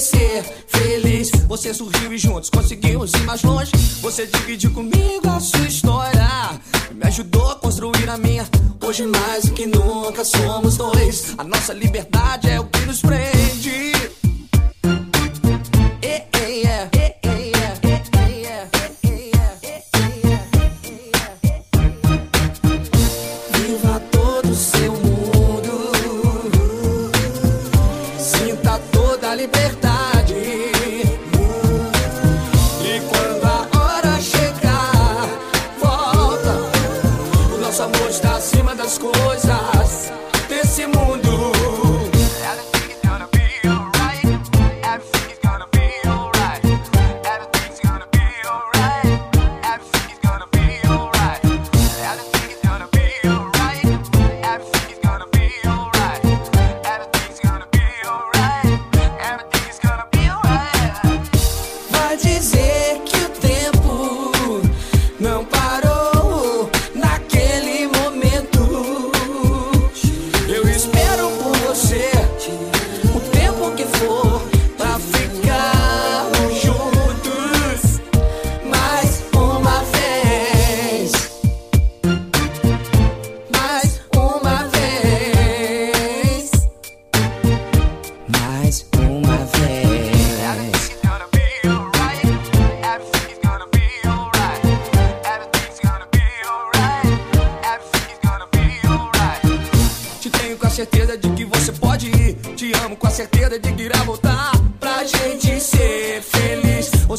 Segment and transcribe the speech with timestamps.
[0.00, 1.30] ser feliz.
[1.46, 3.72] Você sorriu e juntos conseguimos ir mais longe.
[4.00, 6.28] Você dividiu comigo a sua história.
[6.92, 8.48] Me ajudou a construir a minha.
[8.82, 11.34] Hoje mais do que nunca somos dois.
[11.36, 12.64] A nossa liberdade é o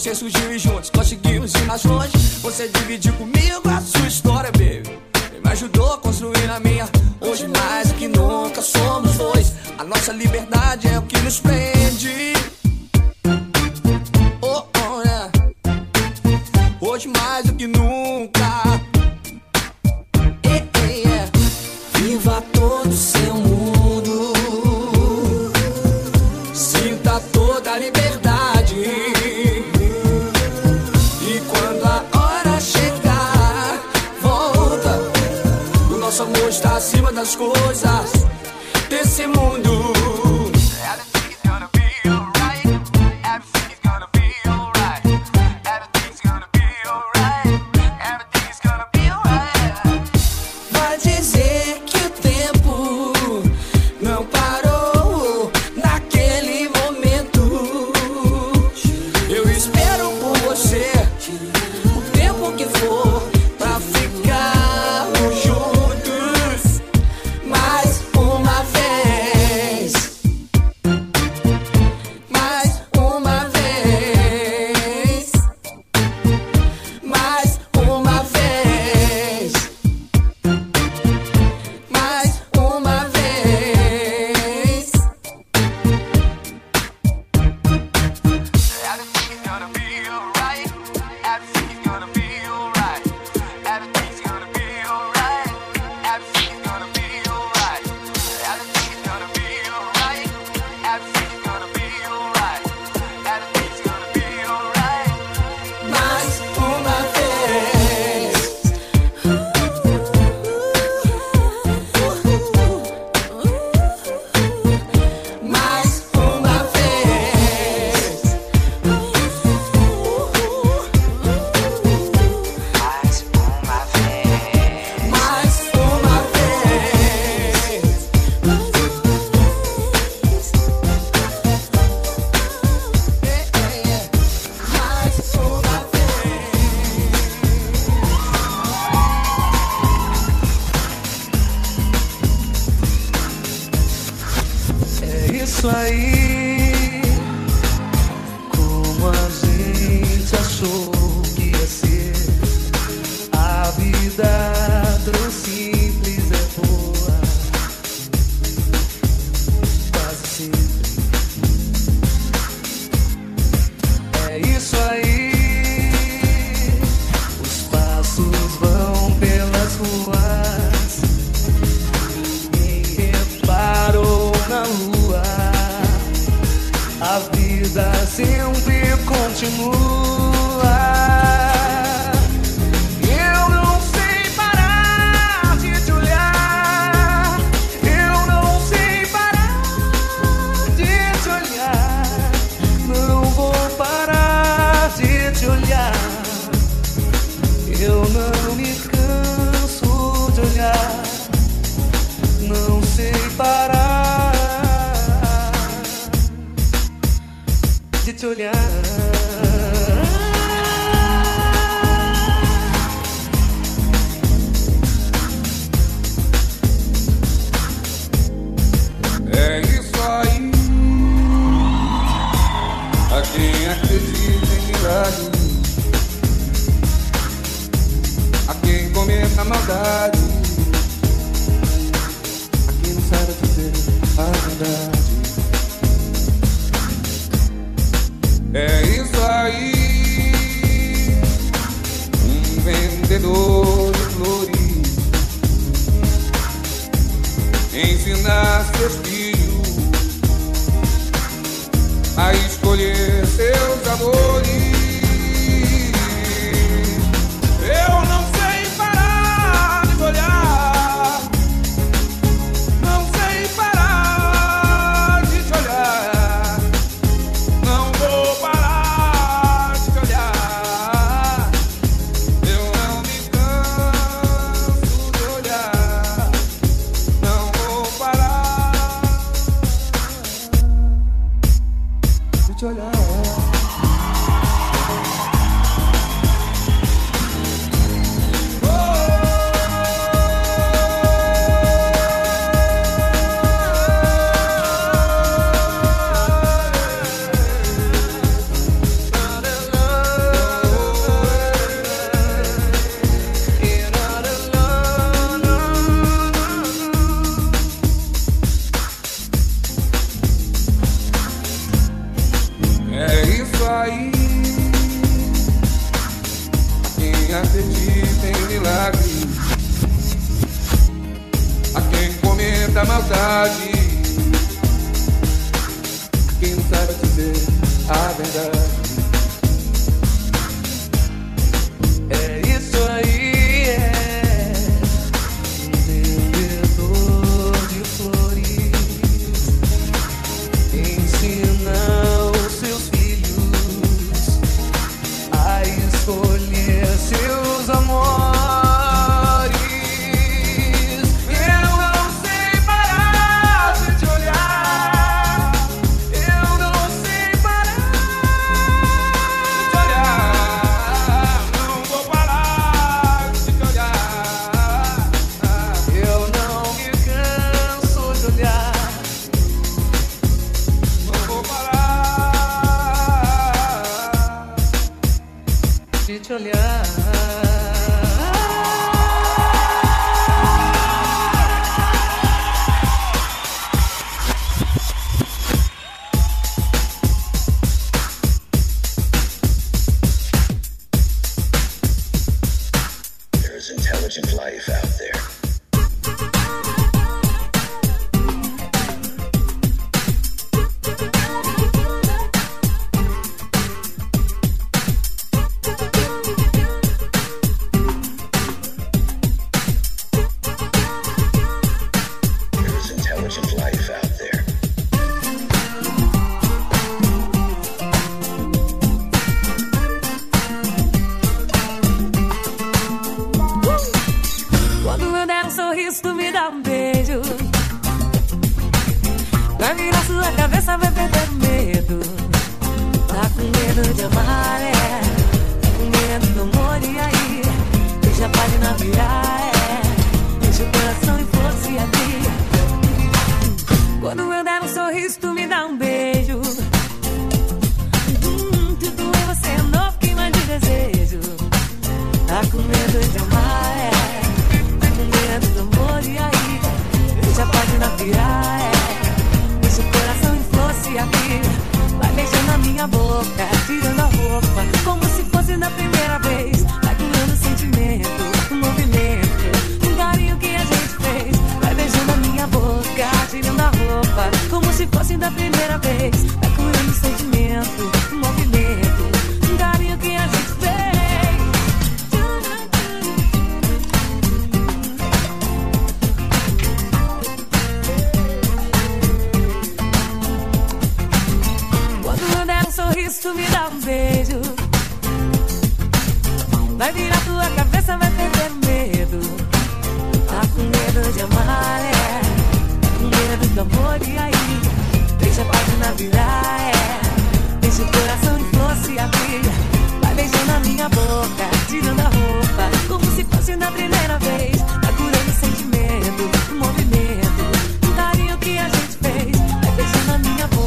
[0.02, 2.18] Você surgiu e juntos conseguimos ir mais longe.
[2.42, 3.31] Você dividiu comigo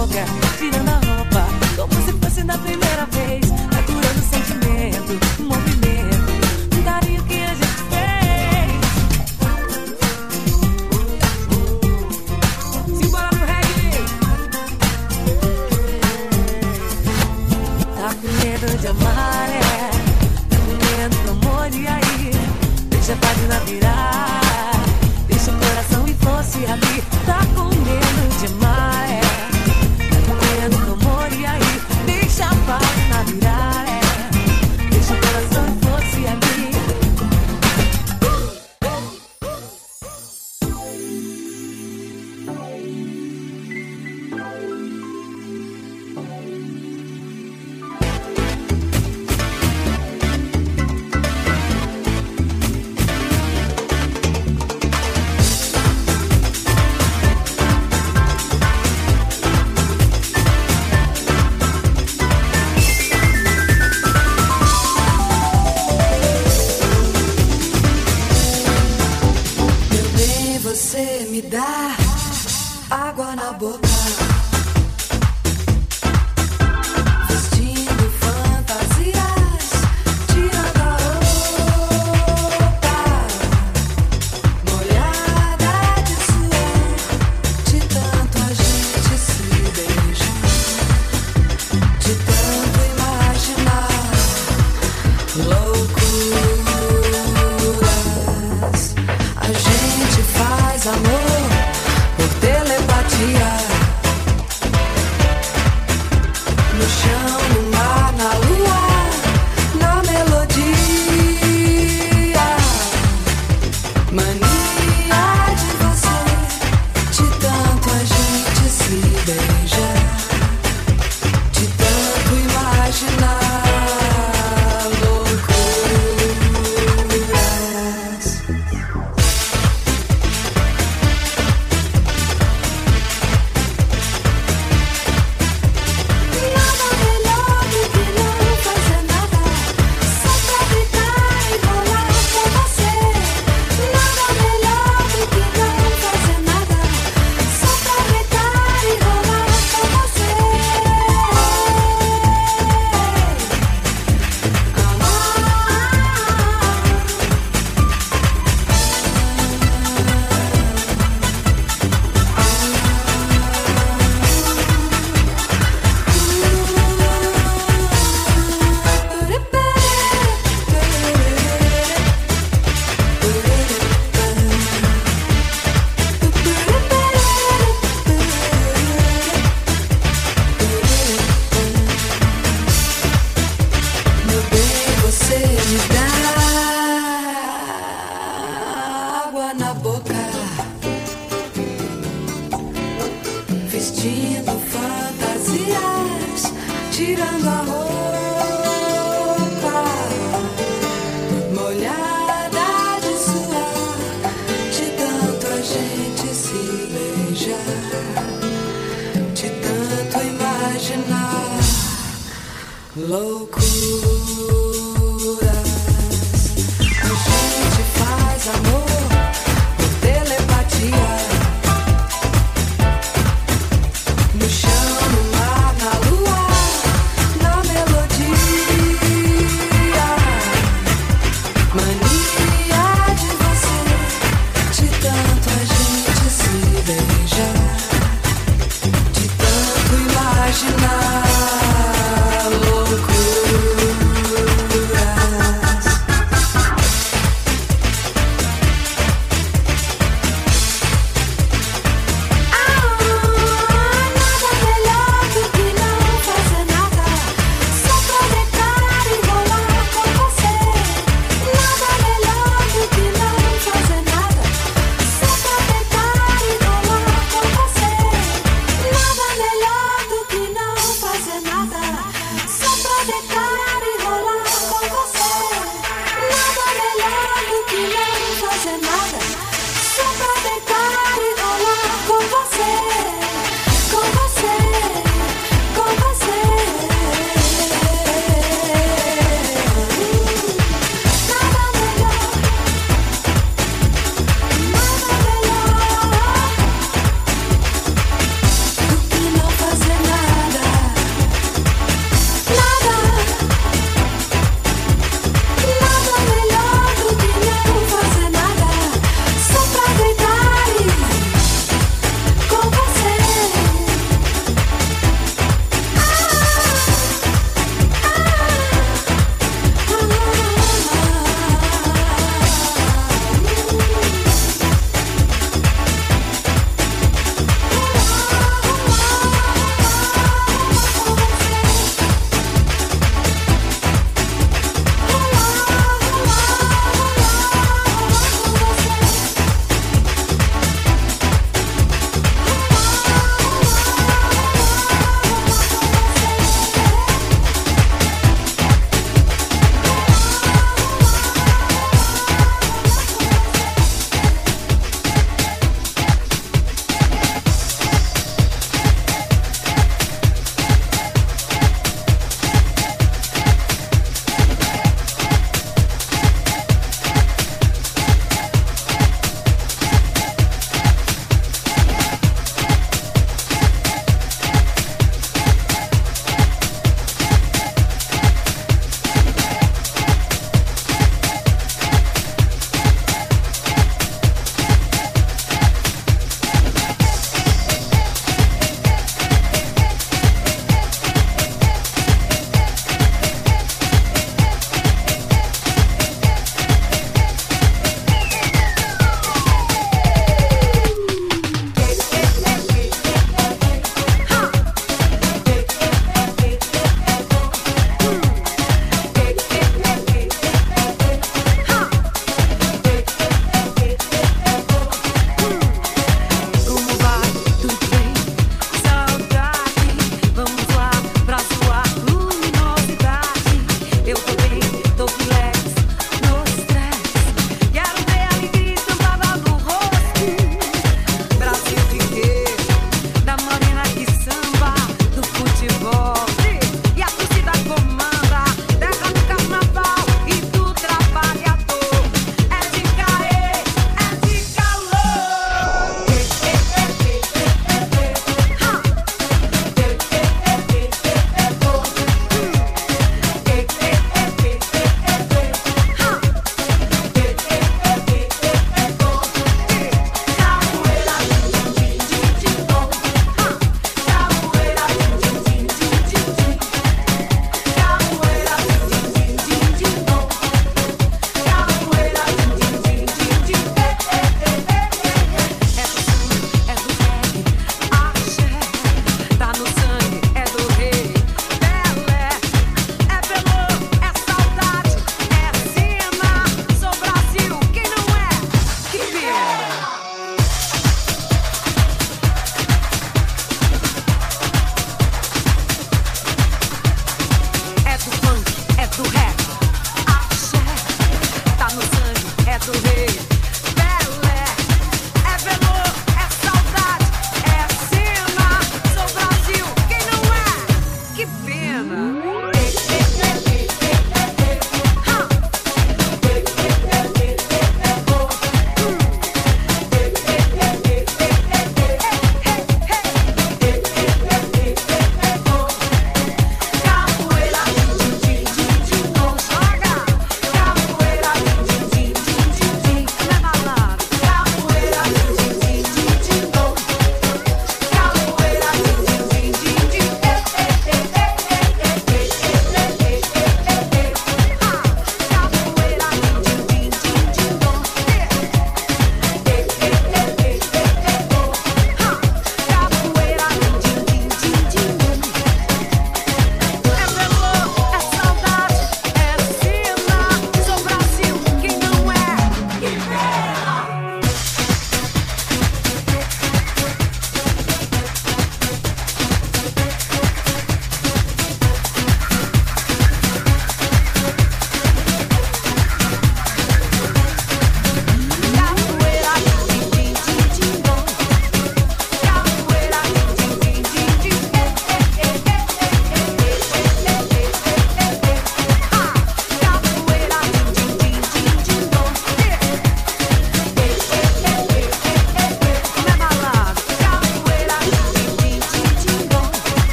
[0.00, 0.24] boca,
[0.58, 3.29] girando a roupa, como se fosse na primeira vez.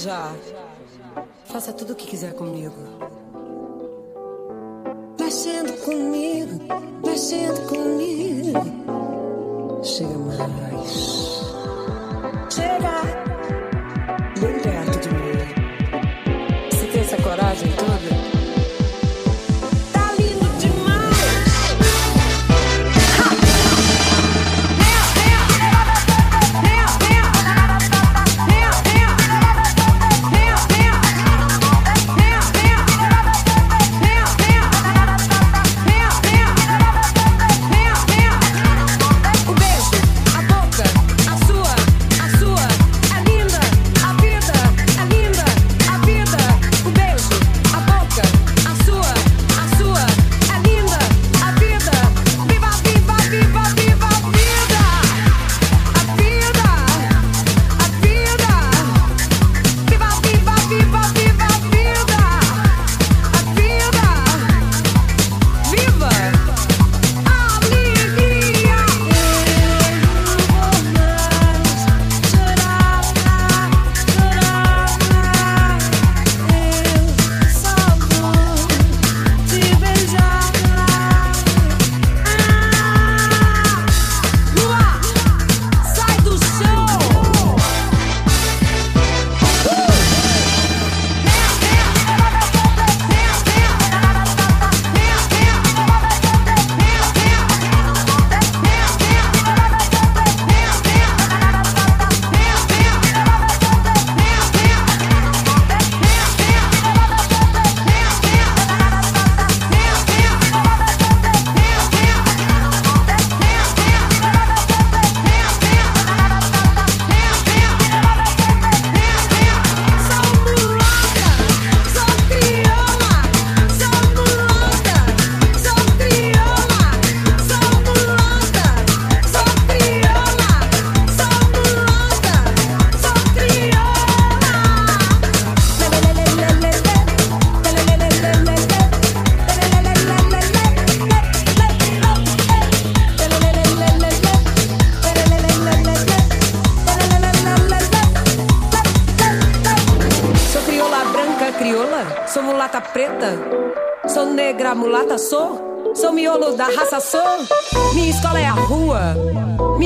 [0.00, 0.34] já.
[1.46, 2.74] Faça tudo o que quiser comigo.
[5.18, 6.58] Mexendo comigo,
[7.04, 8.58] mexendo comigo.
[9.82, 11.40] Chega mais.
[12.50, 13.29] Chega.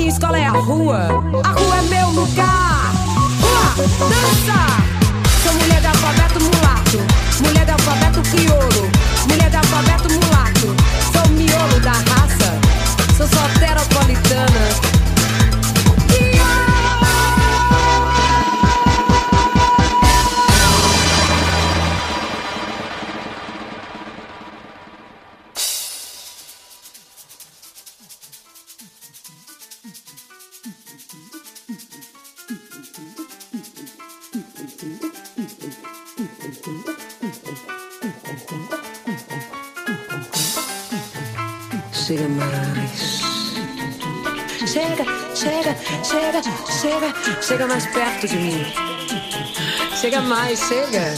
[0.04, 1.08] minha escola é a rua.
[1.44, 2.92] A rua é meu lugar.
[3.40, 4.93] Rua, dança!
[50.56, 51.14] Chega.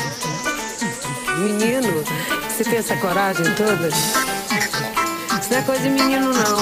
[1.37, 2.03] Menino,
[2.49, 3.89] você tem essa coragem toda?
[3.89, 6.57] Isso não é coisa de menino, não.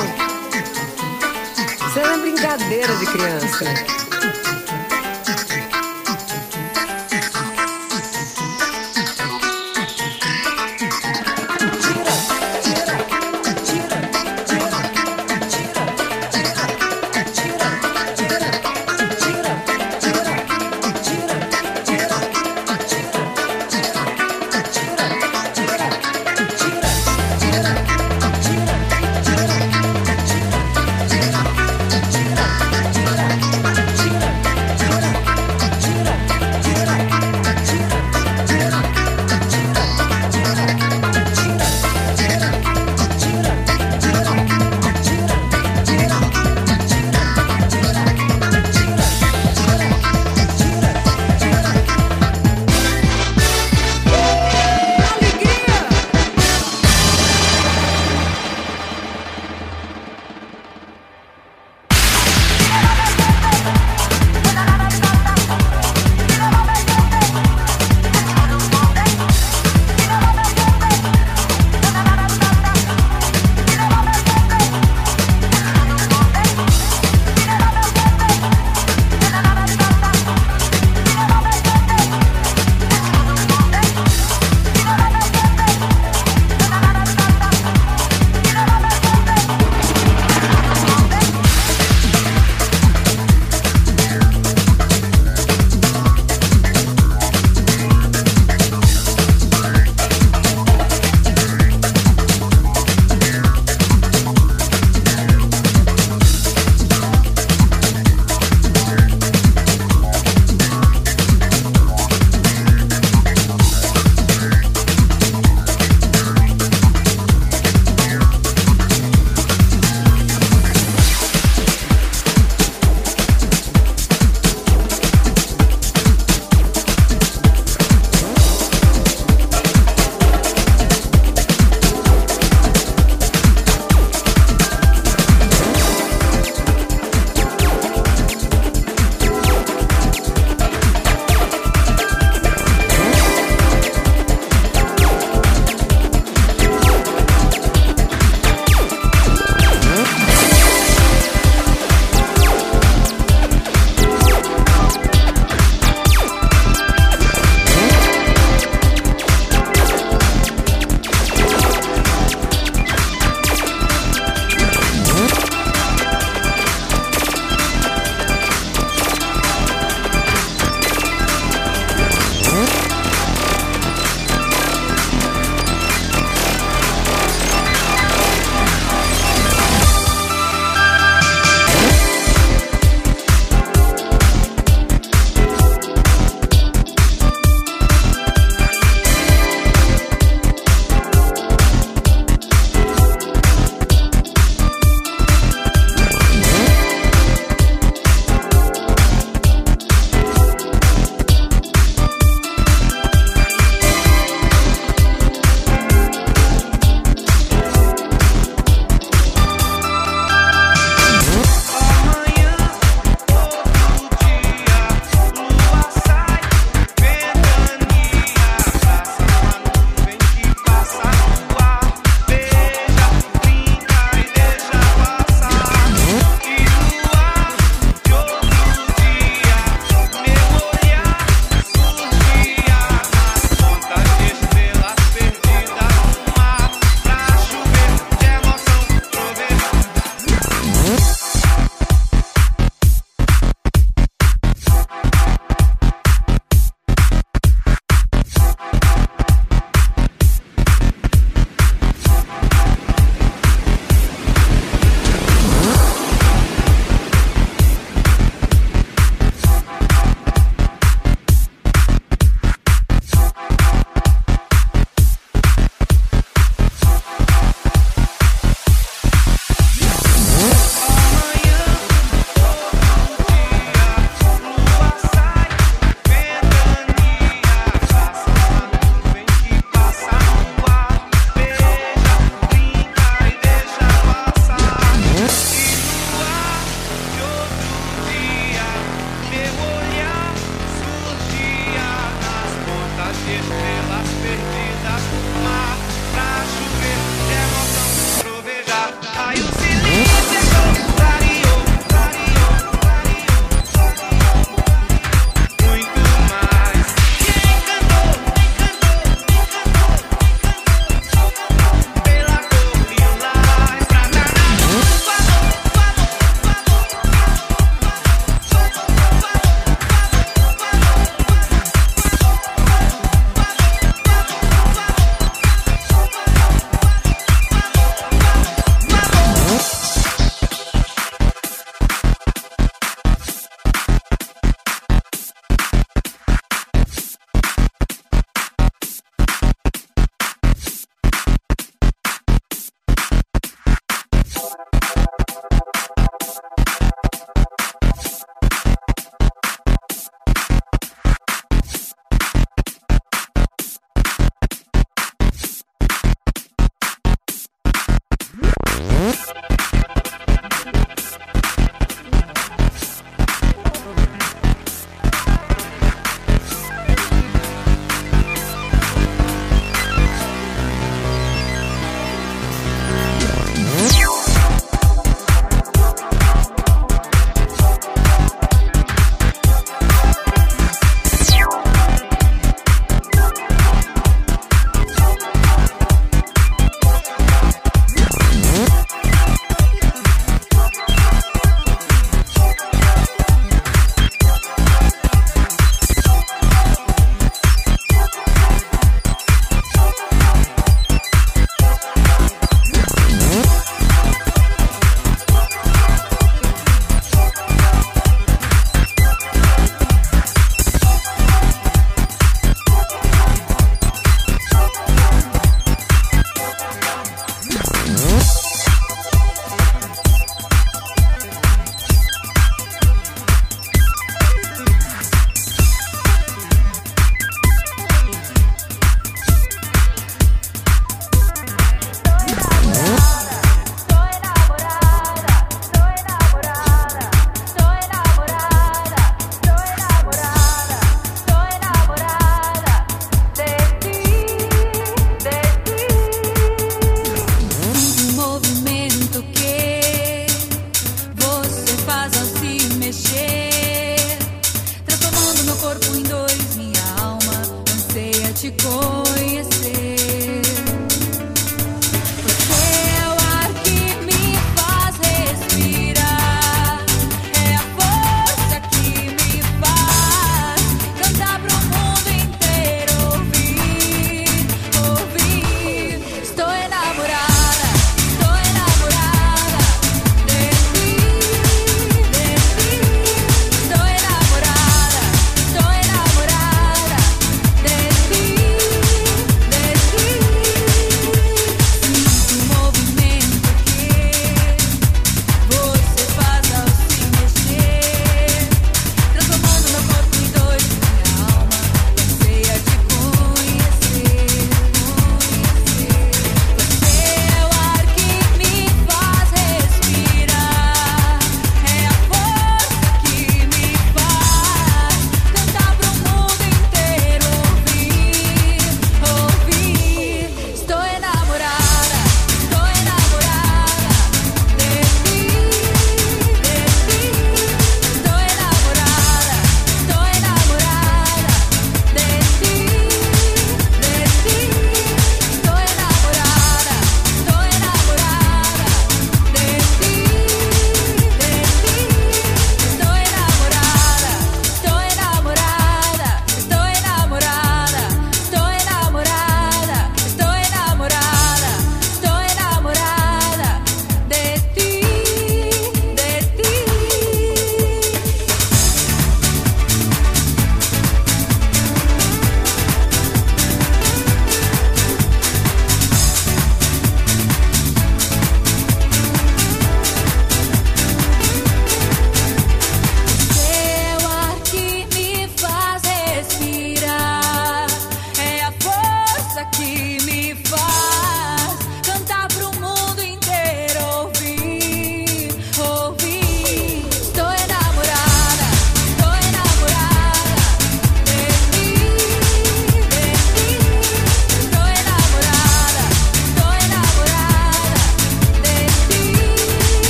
[1.88, 4.03] Isso é brincadeira de criança.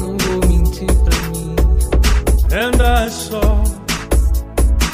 [0.00, 1.56] Não vou mentir pra mim.
[2.52, 3.64] And I saw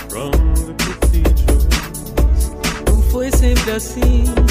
[0.09, 1.59] from the cathedral.
[2.89, 4.42] Não foi sempre assim.